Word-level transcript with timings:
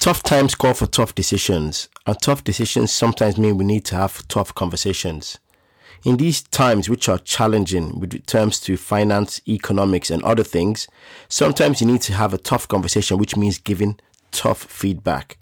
Tough 0.00 0.22
times 0.22 0.54
call 0.54 0.72
for 0.72 0.86
tough 0.86 1.14
decisions, 1.14 1.90
and 2.06 2.18
tough 2.22 2.42
decisions 2.42 2.90
sometimes 2.90 3.36
mean 3.36 3.58
we 3.58 3.66
need 3.66 3.84
to 3.84 3.96
have 3.96 4.26
tough 4.28 4.54
conversations. 4.54 5.38
In 6.06 6.16
these 6.16 6.40
times, 6.40 6.88
which 6.88 7.06
are 7.10 7.18
challenging 7.18 8.00
with 8.00 8.24
terms 8.24 8.60
to 8.60 8.78
finance, 8.78 9.42
economics, 9.46 10.08
and 10.08 10.22
other 10.22 10.42
things, 10.42 10.88
sometimes 11.28 11.82
you 11.82 11.86
need 11.86 12.00
to 12.00 12.14
have 12.14 12.32
a 12.32 12.38
tough 12.38 12.66
conversation, 12.66 13.18
which 13.18 13.36
means 13.36 13.58
giving 13.58 14.00
tough 14.30 14.64
feedback. 14.64 15.36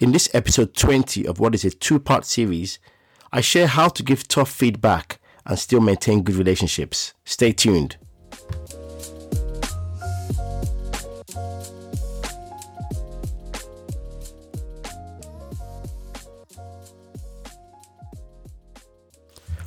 In 0.00 0.12
this 0.12 0.30
episode 0.34 0.72
20 0.72 1.26
of 1.26 1.38
what 1.38 1.54
is 1.54 1.66
a 1.66 1.70
two 1.70 1.98
part 1.98 2.24
series, 2.24 2.78
I 3.34 3.42
share 3.42 3.66
how 3.66 3.88
to 3.88 4.02
give 4.02 4.26
tough 4.26 4.50
feedback 4.50 5.20
and 5.44 5.58
still 5.58 5.80
maintain 5.80 6.22
good 6.22 6.36
relationships. 6.36 7.12
Stay 7.26 7.52
tuned. 7.52 7.98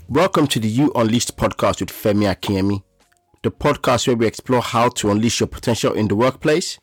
Welcome 0.09 0.47
to 0.47 0.59
the 0.59 0.67
You 0.67 0.91
Unleashed 0.95 1.37
podcast 1.37 1.79
with 1.79 1.89
Femi 1.89 2.31
Akiemi, 2.31 2.83
the 3.41 3.49
podcast 3.49 4.05
where 4.05 4.17
we 4.17 4.27
explore 4.27 4.61
how 4.61 4.89
to 4.89 5.09
unleash 5.09 5.39
your 5.39 5.47
potential 5.47 5.93
in 5.93 6.09
the 6.09 6.15
workplace, 6.15 6.77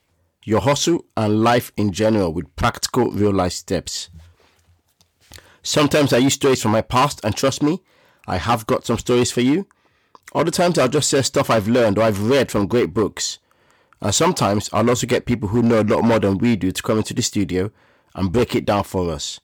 your 0.45 0.63
hustle, 0.63 1.05
and 1.17 1.43
life 1.43 1.71
in 1.77 1.93
general 1.93 2.33
with 2.33 2.55
practical 2.57 3.11
real 3.11 3.33
life 3.33 3.53
steps. 3.53 4.09
Sometimes 5.63 6.13
I 6.15 6.19
use 6.19 6.35
stories 6.35 6.63
from 6.63 6.73
my 6.73 6.81
past, 6.81 7.21
and 7.23 7.37
trust 7.37 7.63
me, 7.63 7.83
I 8.27 8.39
have 8.39 8.67
got 8.67 8.87
some 8.87 8.99
stories 8.99 9.31
for 9.31 9.43
you. 9.43 9.67
Other 10.35 10.51
times 10.51 10.79
I'll 10.79 10.89
just 10.89 11.11
say 11.11 11.21
stuff 11.21 11.51
I've 11.51 11.69
learned 11.69 11.99
or 11.99 12.03
I've 12.03 12.29
read 12.29 12.51
from 12.51 12.69
great 12.69 12.95
books. 12.95 13.39
And 14.01 14.15
sometimes 14.15 14.71
I'll 14.73 14.89
also 14.89 15.07
get 15.07 15.27
people 15.27 15.51
who 15.51 15.63
know 15.63 15.81
a 15.81 15.83
lot 15.83 16.03
more 16.03 16.19
than 16.19 16.39
we 16.39 16.57
do 16.57 16.73
to 16.73 16.83
come 16.83 16.97
into 16.97 17.13
the 17.13 17.23
studio 17.23 17.71
and 18.15 18.33
break 18.33 18.55
it 18.55 18.65
down 18.65 18.85
for 18.85 19.11
us. 19.11 19.41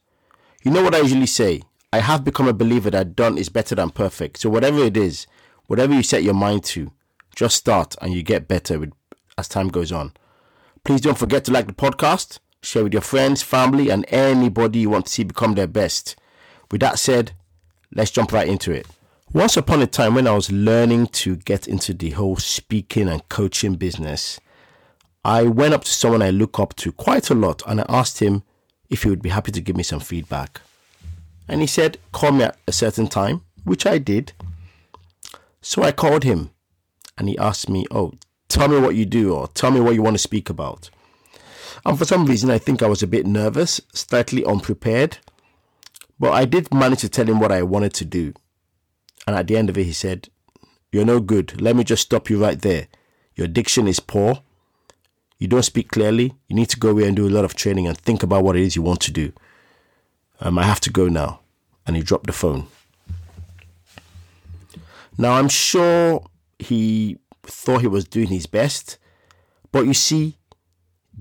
You 0.64 0.70
know 0.70 0.82
what 0.82 0.94
I 0.94 1.00
usually 1.00 1.26
say? 1.26 1.62
I 1.92 2.00
have 2.00 2.24
become 2.24 2.48
a 2.48 2.52
believer 2.52 2.90
that 2.90 3.16
done 3.16 3.38
is 3.38 3.48
better 3.48 3.74
than 3.74 3.90
perfect. 3.90 4.38
So 4.38 4.50
whatever 4.50 4.84
it 4.84 4.96
is, 4.96 5.26
whatever 5.66 5.94
you 5.94 6.02
set 6.02 6.22
your 6.22 6.34
mind 6.34 6.64
to, 6.64 6.92
just 7.34 7.56
start 7.56 7.94
and 8.00 8.12
you 8.12 8.22
get 8.22 8.48
better 8.48 8.78
with, 8.78 8.92
as 9.38 9.48
time 9.48 9.68
goes 9.68 9.92
on. 9.92 10.12
Please 10.84 11.00
don't 11.00 11.18
forget 11.18 11.44
to 11.44 11.52
like 11.52 11.66
the 11.66 11.72
podcast, 11.72 12.38
share 12.62 12.84
with 12.84 12.92
your 12.92 13.02
friends, 13.02 13.42
family, 13.42 13.90
and 13.90 14.04
anybody 14.08 14.80
you 14.80 14.90
want 14.90 15.06
to 15.06 15.12
see 15.12 15.24
become 15.24 15.54
their 15.54 15.66
best. 15.66 16.16
With 16.70 16.80
that 16.80 16.98
said, 16.98 17.32
let's 17.94 18.10
jump 18.10 18.32
right 18.32 18.48
into 18.48 18.72
it. 18.72 18.86
Once 19.32 19.56
upon 19.56 19.82
a 19.82 19.86
time, 19.86 20.14
when 20.14 20.26
I 20.26 20.32
was 20.32 20.52
learning 20.52 21.08
to 21.08 21.36
get 21.36 21.66
into 21.66 21.92
the 21.92 22.10
whole 22.10 22.36
speaking 22.36 23.08
and 23.08 23.28
coaching 23.28 23.74
business, 23.74 24.40
I 25.24 25.42
went 25.42 25.74
up 25.74 25.84
to 25.84 25.90
someone 25.90 26.22
I 26.22 26.30
look 26.30 26.60
up 26.60 26.76
to 26.76 26.92
quite 26.92 27.30
a 27.30 27.34
lot 27.34 27.62
and 27.66 27.80
I 27.80 27.86
asked 27.88 28.20
him 28.20 28.44
if 28.88 29.02
he 29.02 29.10
would 29.10 29.22
be 29.22 29.30
happy 29.30 29.50
to 29.52 29.60
give 29.60 29.76
me 29.76 29.82
some 29.82 30.00
feedback. 30.00 30.60
And 31.48 31.60
he 31.60 31.66
said, 31.66 31.98
Call 32.12 32.32
me 32.32 32.44
at 32.44 32.58
a 32.66 32.72
certain 32.72 33.08
time, 33.08 33.42
which 33.64 33.86
I 33.86 33.98
did. 33.98 34.32
So 35.60 35.82
I 35.82 35.92
called 35.92 36.24
him 36.24 36.50
and 37.18 37.28
he 37.28 37.38
asked 37.38 37.68
me, 37.68 37.86
Oh, 37.90 38.12
tell 38.48 38.68
me 38.68 38.78
what 38.78 38.94
you 38.94 39.04
do 39.04 39.34
or 39.34 39.48
tell 39.48 39.70
me 39.70 39.80
what 39.80 39.94
you 39.94 40.02
want 40.02 40.14
to 40.14 40.22
speak 40.22 40.50
about. 40.50 40.90
And 41.84 41.98
for 41.98 42.04
some 42.04 42.26
reason, 42.26 42.50
I 42.50 42.58
think 42.58 42.82
I 42.82 42.88
was 42.88 43.02
a 43.02 43.06
bit 43.06 43.26
nervous, 43.26 43.80
slightly 43.92 44.44
unprepared. 44.44 45.18
But 46.18 46.32
I 46.32 46.44
did 46.44 46.72
manage 46.72 47.00
to 47.00 47.08
tell 47.08 47.28
him 47.28 47.38
what 47.38 47.52
I 47.52 47.62
wanted 47.62 47.94
to 47.94 48.04
do. 48.04 48.32
And 49.26 49.36
at 49.36 49.46
the 49.46 49.56
end 49.56 49.68
of 49.68 49.78
it, 49.78 49.84
he 49.84 49.92
said, 49.92 50.28
You're 50.90 51.04
no 51.04 51.20
good. 51.20 51.60
Let 51.60 51.76
me 51.76 51.84
just 51.84 52.02
stop 52.02 52.30
you 52.30 52.42
right 52.42 52.60
there. 52.60 52.88
Your 53.34 53.46
diction 53.46 53.86
is 53.86 54.00
poor. 54.00 54.42
You 55.38 55.46
don't 55.46 55.62
speak 55.62 55.90
clearly. 55.90 56.34
You 56.48 56.56
need 56.56 56.70
to 56.70 56.78
go 56.78 56.90
away 56.90 57.06
and 57.06 57.14
do 57.14 57.28
a 57.28 57.30
lot 57.30 57.44
of 57.44 57.54
training 57.54 57.86
and 57.86 57.96
think 57.96 58.22
about 58.22 58.44
what 58.44 58.56
it 58.56 58.62
is 58.62 58.74
you 58.74 58.82
want 58.82 59.00
to 59.00 59.12
do. 59.12 59.32
Um, 60.40 60.58
I 60.58 60.64
have 60.64 60.80
to 60.80 60.90
go 60.90 61.08
now. 61.08 61.40
And 61.86 61.96
he 61.96 62.02
dropped 62.02 62.26
the 62.26 62.32
phone. 62.32 62.66
Now, 65.16 65.34
I'm 65.34 65.48
sure 65.48 66.26
he 66.58 67.18
thought 67.44 67.80
he 67.80 67.86
was 67.86 68.04
doing 68.04 68.28
his 68.28 68.46
best. 68.46 68.98
But 69.72 69.86
you 69.86 69.94
see, 69.94 70.36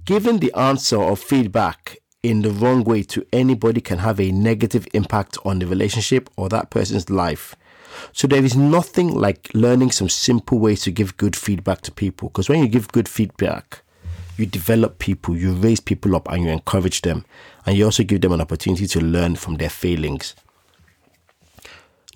giving 0.06 0.40
the 0.40 0.54
answer 0.54 0.98
or 0.98 1.16
feedback 1.16 1.98
in 2.24 2.42
the 2.42 2.50
wrong 2.50 2.84
way 2.84 3.04
to 3.04 3.26
anybody 3.32 3.80
can 3.82 4.00
have 4.00 4.20
a 4.20 4.32
negative 4.32 4.88
impact 4.94 5.38
on 5.46 5.60
the 5.60 5.68
relationship 5.68 6.30
or 6.36 6.50
that 6.50 6.72
person's 6.72 7.10
life. 7.10 7.56
So 8.12 8.28
there 8.28 8.44
is 8.44 8.58
nothing 8.58 9.14
like 9.14 9.50
learning 9.54 9.92
some 9.92 10.10
simple 10.10 10.60
ways 10.60 10.82
to 10.82 10.92
give 10.92 11.18
good 11.18 11.36
feedback 11.36 11.82
to 11.82 11.92
people. 11.92 12.30
Because 12.30 12.50
when 12.50 12.60
you 12.60 12.68
give 12.68 12.92
good 12.92 13.08
feedback, 13.08 13.84
you 14.38 14.46
develop 14.46 15.00
people, 15.00 15.36
you 15.36 15.54
raise 15.54 15.80
people 15.80 16.16
up, 16.16 16.30
and 16.30 16.44
you 16.44 16.50
encourage 16.50 17.02
them. 17.02 17.26
And 17.66 17.78
you 17.78 17.86
also 17.86 18.04
give 18.04 18.22
them 18.22 18.32
an 18.32 18.42
opportunity 18.42 18.88
to 18.88 19.02
learn 19.02 19.36
from 19.36 19.56
their 19.56 19.70
failings. 19.70 20.36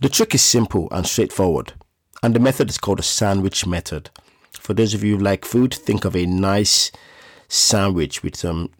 The 0.02 0.10
trick 0.10 0.36
is 0.36 0.42
simple 0.42 0.88
and 0.92 1.06
straightforward. 1.06 1.74
And 2.22 2.36
the 2.36 2.40
method 2.40 2.70
is 2.70 2.78
called 2.78 3.00
a 3.00 3.04
sandwich 3.04 3.66
method. 3.66 4.10
For 4.54 4.74
those 4.74 4.94
of 4.94 5.04
you 5.04 5.18
who 5.18 5.24
like 5.24 5.46
food, 5.46 5.74
think 5.74 6.06
of 6.06 6.16
a 6.16 6.26
nice 6.26 6.92
sandwich 7.48 8.24
with 8.24 8.36
some 8.36 8.72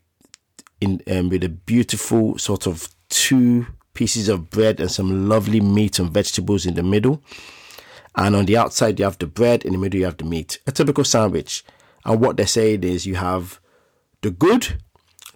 in 0.82 1.02
um, 1.08 1.30
with 1.30 1.44
a 1.44 1.50
beautiful 1.50 2.38
sort 2.38 2.68
of 2.68 2.88
two 3.10 3.68
pieces 3.94 4.30
of 4.30 4.50
bread 4.50 4.80
and 4.80 4.90
some 4.90 5.28
lovely 5.28 5.60
meat 5.60 6.00
and 6.00 6.12
vegetables 6.12 6.66
in 6.66 6.76
the 6.76 6.84
middle. 6.84 7.22
And 8.16 8.36
on 8.36 8.46
the 8.46 8.58
outside, 8.58 9.00
you 9.00 9.06
have 9.06 9.18
the 9.18 9.28
bread. 9.28 9.66
In 9.66 9.74
the 9.74 9.78
middle, 9.78 10.00
you 10.00 10.06
have 10.06 10.18
the 10.18 10.24
meat. 10.24 10.60
A 10.68 10.72
typical 10.72 11.04
sandwich. 11.04 11.64
And 12.10 12.20
what 12.20 12.38
they're 12.38 12.48
saying 12.48 12.84
is 12.84 13.06
you 13.06 13.16
have 13.16 13.60
the 14.22 14.32
good, 14.32 14.82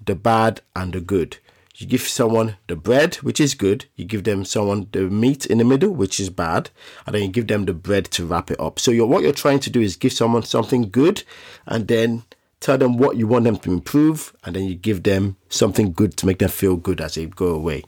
the 0.04 0.16
bad, 0.16 0.62
and 0.76 0.92
the 0.92 1.02
good. 1.02 1.38
You 1.76 1.86
give 1.86 2.02
someone 2.02 2.58
the 2.68 2.76
bread, 2.76 3.16
which 3.18 3.40
is 3.40 3.54
good. 3.54 3.86
You 3.96 4.06
give 4.06 4.24
them 4.24 4.44
someone 4.44 4.88
the 4.92 5.02
meat 5.02 5.46
in 5.46 5.60
the 5.60 5.66
middle, 5.66 5.92
which 5.92 6.20
is 6.20 6.32
bad, 6.32 6.72
and 7.06 7.14
then 7.14 7.22
you 7.22 7.28
give 7.30 7.46
them 7.46 7.66
the 7.66 7.74
bread 7.74 8.06
to 8.06 8.26
wrap 8.26 8.50
it 8.50 8.60
up. 8.60 8.80
So 8.80 8.90
you're, 8.90 9.06
what 9.06 9.22
you're 9.22 9.34
trying 9.34 9.60
to 9.60 9.70
do 9.70 9.82
is 9.82 9.96
give 9.96 10.14
someone 10.14 10.42
something 10.42 10.90
good, 10.90 11.24
and 11.68 11.88
then 11.88 12.24
tell 12.60 12.80
them 12.80 12.98
what 12.98 13.18
you 13.18 13.28
want 13.28 13.46
them 13.46 13.58
to 13.58 13.72
improve, 13.72 14.36
and 14.44 14.56
then 14.56 14.64
you 14.64 14.74
give 14.74 15.04
them 15.04 15.38
something 15.50 15.94
good 15.94 16.18
to 16.18 16.26
make 16.26 16.40
them 16.40 16.50
feel 16.50 16.76
good 16.76 17.02
as 17.02 17.14
they 17.14 17.28
go 17.28 17.50
away. 17.50 17.84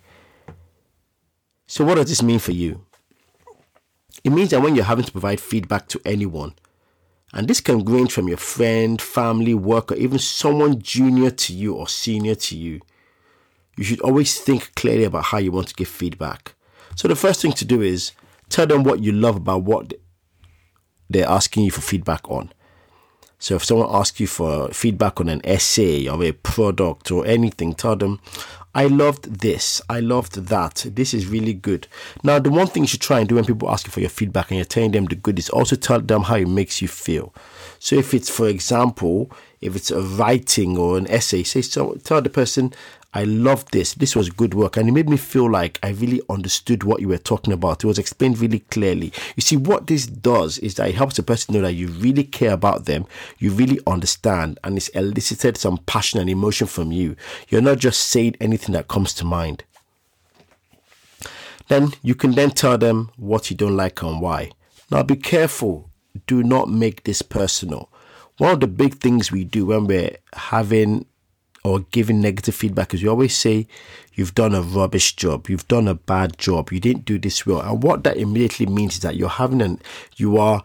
So 1.65 1.83
what 1.83 1.95
does 1.95 2.09
this 2.09 2.21
mean 2.21 2.37
for 2.37 2.51
you? 2.51 2.85
It 4.23 4.29
means 4.29 4.51
that 4.51 4.61
when 4.61 4.75
you're 4.75 4.85
having 4.85 5.05
to 5.05 5.11
provide 5.11 5.39
feedback 5.39 5.87
to 5.87 6.01
anyone, 6.05 6.53
and 7.35 7.49
this 7.49 7.59
can 7.59 7.83
range 7.83 8.13
from 8.13 8.29
your 8.29 8.37
friend, 8.37 9.01
family, 9.01 9.53
work, 9.53 9.91
or 9.91 9.95
even 9.95 10.17
someone 10.17 10.81
junior 10.81 11.29
to 11.29 11.53
you 11.53 11.75
or 11.75 11.87
senior 11.87 12.33
to 12.35 12.57
you, 12.57 12.79
you 13.75 13.83
should 13.83 13.99
always 13.99 14.39
think 14.39 14.73
clearly 14.75 15.03
about 15.03 15.25
how 15.25 15.37
you 15.37 15.51
want 15.51 15.67
to 15.67 15.75
give 15.75 15.89
feedback. 15.89 16.55
So 16.95 17.09
the 17.09 17.15
first 17.15 17.41
thing 17.41 17.51
to 17.51 17.65
do 17.65 17.81
is 17.81 18.13
tell 18.47 18.65
them 18.65 18.83
what 18.83 19.03
you 19.03 19.11
love 19.11 19.35
about 19.35 19.63
what 19.63 19.93
they're 21.09 21.27
asking 21.27 21.65
you 21.65 21.71
for 21.71 21.81
feedback 21.81 22.27
on. 22.31 22.53
So 23.37 23.55
if 23.55 23.65
someone 23.65 23.89
asks 23.91 24.21
you 24.21 24.27
for 24.27 24.69
feedback 24.69 25.19
on 25.19 25.27
an 25.27 25.41
essay 25.43 26.07
or 26.07 26.23
a 26.23 26.31
product 26.31 27.11
or 27.11 27.27
anything, 27.27 27.73
tell 27.73 27.97
them, 27.97 28.21
I 28.75 28.87
loved 28.87 29.39
this. 29.39 29.81
I 29.89 30.01
loved 30.01 30.35
that. 30.47 30.85
This 30.85 31.13
is 31.13 31.27
really 31.27 31.53
good. 31.53 31.87
Now, 32.23 32.39
the 32.39 32.51
one 32.51 32.67
thing 32.67 32.83
you 32.83 32.87
should 32.87 32.99
try 32.99 33.19
and 33.19 33.29
do 33.29 33.35
when 33.35 33.45
people 33.45 33.71
ask 33.71 33.87
you 33.87 33.91
for 33.91 34.01
your 34.01 34.09
feedback 34.09 34.51
and 34.51 34.57
you're 34.57 34.65
telling 34.65 34.91
them 34.91 35.05
the 35.05 35.15
good 35.15 35.39
is 35.39 35.49
also 35.49 35.77
tell 35.77 36.01
them 36.01 36.23
how 36.23 36.35
it 36.35 36.49
makes 36.49 36.81
you 36.81 36.89
feel. 36.89 37.33
So 37.79 37.95
if 37.95 38.13
it's, 38.13 38.29
for 38.29 38.49
example, 38.49 39.31
if 39.61 39.77
it's 39.77 39.91
a 39.91 40.01
writing 40.01 40.77
or 40.77 40.97
an 40.97 41.07
essay, 41.09 41.43
say 41.43 41.61
so 41.61 41.93
tell 42.03 42.21
the 42.21 42.29
person, 42.29 42.73
I 43.15 43.23
loved 43.23 43.71
this. 43.71 43.93
This 43.93 44.13
was 44.13 44.29
good 44.29 44.53
work. 44.53 44.75
And 44.75 44.89
it 44.89 44.91
made 44.91 45.07
me 45.07 45.15
feel 45.15 45.49
like 45.49 45.79
I 45.81 45.91
really 45.91 46.21
understood 46.29 46.83
what 46.83 46.99
you 46.99 47.07
were 47.07 47.17
talking 47.17 47.53
about. 47.53 47.81
It 47.81 47.87
was 47.87 47.97
explained 47.97 48.39
really 48.39 48.59
clearly. 48.59 49.13
You 49.37 49.41
see, 49.41 49.55
what 49.55 49.87
this 49.87 50.05
does 50.05 50.57
is 50.57 50.75
that 50.75 50.89
it 50.89 50.95
helps 50.95 51.15
the 51.15 51.23
person 51.23 51.55
know 51.55 51.61
that 51.61 51.73
you 51.73 51.87
really 51.87 52.25
care 52.25 52.51
about 52.51 52.83
them, 52.85 53.07
you 53.39 53.51
really 53.51 53.79
understand, 53.87 54.59
and 54.65 54.75
it's 54.75 54.89
elicited 54.89 55.55
some 55.55 55.77
passion 55.77 56.19
and 56.19 56.29
emotion 56.29 56.67
from 56.67 56.91
you. 56.91 57.15
You're 57.47 57.61
not 57.61 57.79
just 57.79 58.01
saying 58.01 58.35
anything 58.41 58.73
that 58.73 58.89
comes 58.89 59.13
to 59.13 59.25
mind. 59.25 59.63
Then 61.69 61.93
you 62.03 62.15
can 62.15 62.33
then 62.33 62.51
tell 62.51 62.77
them 62.77 63.11
what 63.15 63.49
you 63.49 63.55
don't 63.55 63.77
like 63.77 64.01
and 64.01 64.19
why. 64.19 64.51
Now 64.91 65.03
be 65.03 65.15
careful. 65.15 65.89
Do 66.27 66.43
not 66.43 66.69
make 66.69 67.05
this 67.05 67.21
personal. 67.21 67.89
One 68.39 68.51
of 68.51 68.59
the 68.59 68.67
big 68.67 68.95
things 68.95 69.31
we 69.31 69.45
do 69.45 69.67
when 69.67 69.87
we're 69.87 70.17
having 70.33 71.05
or 71.65 71.79
giving 71.89 72.21
negative 72.21 72.53
feedback 72.53 72.93
is 72.93 73.01
you 73.01 73.09
always 73.09 73.35
say 73.35 73.67
you've 74.13 74.35
done 74.35 74.53
a 74.53 74.61
rubbish 74.61 75.15
job, 75.15 75.49
you've 75.49 75.67
done 75.67 75.87
a 75.87 75.95
bad 75.95 76.37
job, 76.37 76.71
you 76.71 76.79
didn't 76.79 77.05
do 77.05 77.17
this 77.17 77.43
well. 77.43 77.59
And 77.59 77.81
what 77.81 78.03
that 78.03 78.17
immediately 78.17 78.67
means 78.67 78.93
is 78.93 78.99
that 78.99 79.15
you're 79.15 79.29
having 79.29 79.63
an 79.63 79.81
you 80.15 80.37
are 80.37 80.63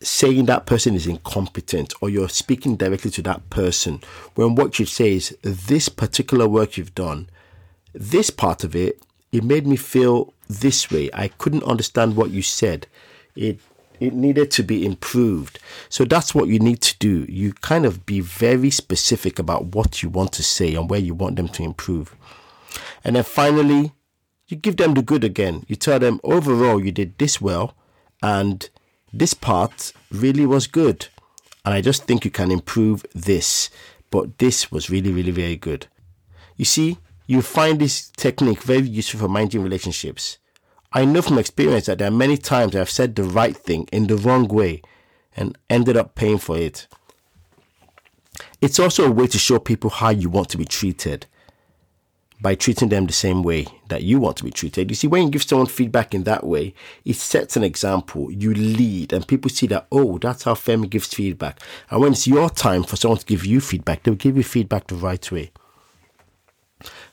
saying 0.00 0.46
that 0.46 0.64
person 0.64 0.94
is 0.94 1.06
incompetent 1.06 1.92
or 2.00 2.08
you're 2.08 2.30
speaking 2.30 2.76
directly 2.76 3.10
to 3.10 3.20
that 3.22 3.50
person 3.50 4.00
when 4.36 4.54
what 4.54 4.78
you 4.78 4.86
say 4.86 5.12
is 5.12 5.36
this 5.42 5.90
particular 5.90 6.48
work 6.48 6.78
you've 6.78 6.94
done, 6.94 7.28
this 7.92 8.30
part 8.30 8.64
of 8.64 8.74
it, 8.74 9.02
it 9.32 9.44
made 9.44 9.66
me 9.66 9.76
feel 9.76 10.32
this 10.48 10.90
way. 10.90 11.10
I 11.12 11.28
couldn't 11.28 11.64
understand 11.64 12.16
what 12.16 12.30
you 12.30 12.40
said. 12.40 12.86
It 13.34 13.60
it 14.00 14.14
needed 14.14 14.50
to 14.52 14.62
be 14.62 14.84
improved. 14.84 15.58
So 15.88 16.04
that's 16.04 16.34
what 16.34 16.48
you 16.48 16.58
need 16.58 16.80
to 16.82 16.98
do. 16.98 17.26
You 17.28 17.52
kind 17.52 17.86
of 17.86 18.06
be 18.06 18.20
very 18.20 18.70
specific 18.70 19.38
about 19.38 19.74
what 19.74 20.02
you 20.02 20.08
want 20.08 20.32
to 20.34 20.42
say 20.42 20.74
and 20.74 20.88
where 20.90 21.00
you 21.00 21.14
want 21.14 21.36
them 21.36 21.48
to 21.48 21.62
improve. 21.62 22.14
And 23.04 23.16
then 23.16 23.24
finally, 23.24 23.92
you 24.48 24.56
give 24.56 24.76
them 24.76 24.94
the 24.94 25.02
good 25.02 25.24
again. 25.24 25.64
You 25.66 25.76
tell 25.76 25.98
them 25.98 26.20
overall 26.22 26.84
you 26.84 26.92
did 26.92 27.18
this 27.18 27.40
well 27.40 27.76
and 28.22 28.68
this 29.12 29.34
part 29.34 29.92
really 30.10 30.46
was 30.46 30.66
good. 30.66 31.08
And 31.64 31.74
I 31.74 31.80
just 31.80 32.04
think 32.04 32.24
you 32.24 32.30
can 32.30 32.50
improve 32.50 33.04
this. 33.14 33.70
But 34.10 34.38
this 34.38 34.70
was 34.70 34.88
really, 34.88 35.10
really 35.10 35.32
very 35.32 35.56
good. 35.56 35.88
You 36.56 36.64
see, 36.64 36.98
you 37.26 37.42
find 37.42 37.80
this 37.80 38.10
technique 38.10 38.62
very 38.62 38.88
useful 38.88 39.20
for 39.20 39.28
managing 39.28 39.62
relationships. 39.62 40.38
I 40.92 41.04
know 41.04 41.22
from 41.22 41.38
experience 41.38 41.86
that 41.86 41.98
there 41.98 42.08
are 42.08 42.12
many 42.12 42.36
times 42.36 42.74
I've 42.74 42.90
said 42.90 43.14
the 43.14 43.24
right 43.24 43.56
thing 43.56 43.88
in 43.92 44.06
the 44.06 44.16
wrong 44.16 44.48
way 44.48 44.82
and 45.36 45.56
ended 45.68 45.96
up 45.96 46.14
paying 46.14 46.38
for 46.38 46.56
it. 46.56 46.86
It's 48.60 48.78
also 48.78 49.06
a 49.06 49.10
way 49.10 49.26
to 49.26 49.38
show 49.38 49.58
people 49.58 49.90
how 49.90 50.10
you 50.10 50.30
want 50.30 50.48
to 50.50 50.58
be 50.58 50.64
treated 50.64 51.26
by 52.40 52.54
treating 52.54 52.88
them 52.88 53.06
the 53.06 53.12
same 53.12 53.42
way 53.42 53.66
that 53.88 54.02
you 54.02 54.20
want 54.20 54.36
to 54.36 54.44
be 54.44 54.50
treated. 54.50 54.90
You 54.90 54.94
see, 54.94 55.06
when 55.06 55.24
you 55.24 55.30
give 55.30 55.42
someone 55.42 55.66
feedback 55.66 56.14
in 56.14 56.24
that 56.24 56.44
way, 56.44 56.74
it 57.04 57.16
sets 57.16 57.56
an 57.56 57.64
example. 57.64 58.30
You 58.30 58.52
lead, 58.52 59.12
and 59.12 59.26
people 59.26 59.50
see 59.50 59.66
that, 59.68 59.86
oh, 59.90 60.18
that's 60.18 60.42
how 60.44 60.54
Femi 60.54 60.88
gives 60.88 61.12
feedback. 61.14 61.60
And 61.90 62.00
when 62.00 62.12
it's 62.12 62.26
your 62.26 62.50
time 62.50 62.82
for 62.82 62.96
someone 62.96 63.18
to 63.18 63.26
give 63.26 63.46
you 63.46 63.60
feedback, 63.60 64.02
they'll 64.02 64.14
give 64.14 64.36
you 64.36 64.42
feedback 64.42 64.86
the 64.86 64.96
right 64.96 65.32
way. 65.32 65.50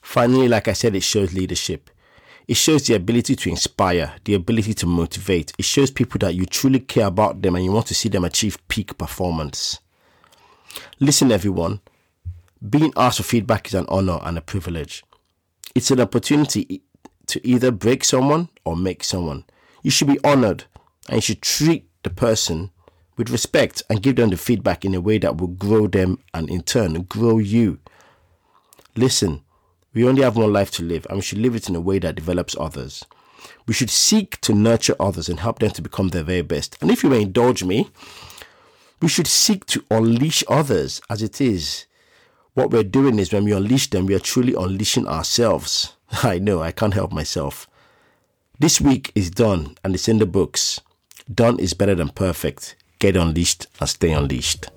Finally, 0.01 0.49
like 0.49 0.67
I 0.67 0.73
said, 0.73 0.95
it 0.95 1.03
shows 1.03 1.33
leadership. 1.33 1.89
It 2.47 2.57
shows 2.57 2.85
the 2.85 2.95
ability 2.95 3.35
to 3.35 3.49
inspire, 3.49 4.13
the 4.25 4.33
ability 4.33 4.73
to 4.75 4.85
motivate. 4.85 5.53
It 5.57 5.65
shows 5.65 5.91
people 5.91 6.19
that 6.19 6.35
you 6.35 6.45
truly 6.45 6.79
care 6.79 7.07
about 7.07 7.41
them 7.41 7.55
and 7.55 7.63
you 7.63 7.71
want 7.71 7.87
to 7.87 7.95
see 7.95 8.09
them 8.09 8.25
achieve 8.25 8.57
peak 8.67 8.97
performance. 8.97 9.79
Listen, 10.99 11.31
everyone. 11.31 11.79
Being 12.69 12.93
asked 12.95 13.17
for 13.17 13.23
feedback 13.23 13.67
is 13.67 13.73
an 13.73 13.85
honor 13.89 14.19
and 14.23 14.37
a 14.37 14.41
privilege. 14.41 15.03
It's 15.75 15.91
an 15.91 15.99
opportunity 15.99 16.81
to 17.27 17.45
either 17.47 17.71
break 17.71 18.03
someone 18.03 18.49
or 18.65 18.75
make 18.75 19.03
someone. 19.03 19.45
You 19.81 19.91
should 19.91 20.07
be 20.07 20.19
honored 20.23 20.65
and 21.07 21.15
you 21.15 21.21
should 21.21 21.41
treat 21.41 21.87
the 22.03 22.09
person 22.09 22.71
with 23.17 23.29
respect 23.29 23.83
and 23.89 24.01
give 24.01 24.15
them 24.15 24.29
the 24.29 24.37
feedback 24.37 24.85
in 24.85 24.95
a 24.95 25.01
way 25.01 25.17
that 25.19 25.37
will 25.37 25.47
grow 25.47 25.87
them 25.87 26.19
and 26.33 26.49
in 26.49 26.61
turn 26.61 26.93
grow 27.03 27.37
you. 27.37 27.79
Listen, 28.95 29.41
we 29.93 30.07
only 30.07 30.23
have 30.23 30.37
one 30.37 30.51
life 30.51 30.71
to 30.71 30.83
live, 30.83 31.05
and 31.09 31.17
we 31.17 31.21
should 31.23 31.39
live 31.39 31.55
it 31.55 31.69
in 31.69 31.75
a 31.75 31.81
way 31.81 31.99
that 31.99 32.15
develops 32.15 32.55
others. 32.59 33.05
We 33.67 33.73
should 33.73 33.89
seek 33.89 34.39
to 34.41 34.53
nurture 34.53 34.95
others 34.99 35.29
and 35.29 35.39
help 35.39 35.59
them 35.59 35.71
to 35.71 35.81
become 35.81 36.09
their 36.09 36.23
very 36.23 36.41
best. 36.41 36.77
And 36.81 36.91
if 36.91 37.03
you 37.03 37.09
may 37.09 37.21
indulge 37.21 37.63
me, 37.63 37.89
we 39.01 39.07
should 39.07 39.27
seek 39.27 39.65
to 39.67 39.83
unleash 39.91 40.43
others 40.47 41.01
as 41.09 41.21
it 41.21 41.41
is. 41.41 41.85
What 42.53 42.71
we're 42.71 42.83
doing 42.83 43.19
is 43.19 43.33
when 43.33 43.45
we 43.45 43.51
unleash 43.51 43.89
them, 43.89 44.05
we 44.05 44.15
are 44.15 44.19
truly 44.19 44.53
unleashing 44.53 45.07
ourselves. 45.07 45.95
I 46.23 46.39
know, 46.39 46.61
I 46.61 46.71
can't 46.71 46.93
help 46.93 47.11
myself. 47.11 47.67
This 48.59 48.79
week 48.79 49.11
is 49.15 49.29
done 49.29 49.75
and 49.83 49.95
it's 49.95 50.07
in 50.07 50.19
the 50.19 50.25
books. 50.25 50.79
Done 51.33 51.59
is 51.59 51.73
better 51.73 51.95
than 51.95 52.09
perfect. 52.09 52.75
Get 52.99 53.17
unleashed 53.17 53.67
and 53.79 53.89
stay 53.89 54.11
unleashed. 54.11 54.69